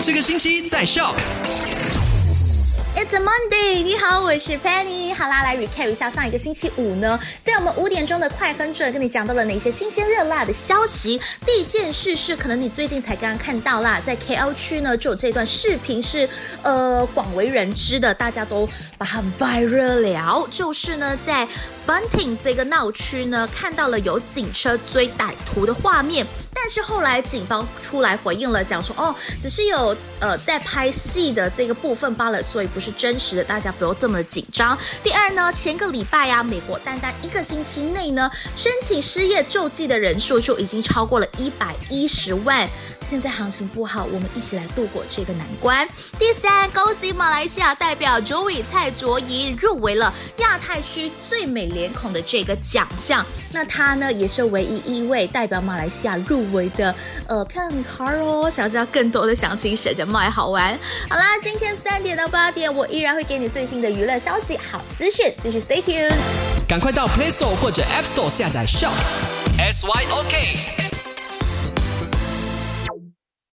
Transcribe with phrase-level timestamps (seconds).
[0.00, 1.16] 这个星期在 Shock。
[2.96, 5.12] It's a Monday，你好，我是 Penny。
[5.12, 11.20] 好啦，来 recap 一下上一个星期五呢，在我们五点钟的快很准，跟你讲到了哪些新鲜热辣的消息。
[11.44, 16.28] 第一件事是，可能你最近才刚刚看到啦，在 KL 区呢，就有这段视频是
[16.62, 21.46] 呃广为人知的，大家都把它 viral 了，就是呢在
[21.86, 26.26] Bunting 这个闹区呢，看到了有警车追歹徒的画面。
[26.60, 34.76] 但是后来警方出来回应了，讲说哦，只是有呃在拍戏的这个部分罢了，所以不是真实的，大家不用这么紧张。
[35.02, 42.68] 第二呢，前个礼拜呀、美国单单一个星期内呢，申请失业救济的人数就已经超过了一百一十万。
[43.00, 45.88] 现在行情不好，我们一起来度过这个难关。
[46.18, 53.24] 第三，恭喜马来西亚代表 Joy 蔡卓宜入围了亚太区最美脸孔的这个奖项。
[53.52, 56.94] 那她呢，也是唯一一位代表马来西亚入为的
[57.26, 58.50] 呃漂亮女孩哦。
[58.50, 60.78] 想知道更多的详情，选着卖好玩。
[61.08, 66.14] 好啦，今天三点到八点，我依然会给你最新的娱乐消息、好资讯，继续 stay tuned。
[66.68, 68.92] 赶快到 Play Store 或者 App Store 下载 Shock。
[69.58, 70.87] S Y O K。